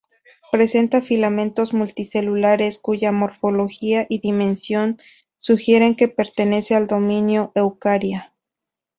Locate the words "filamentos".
1.03-1.75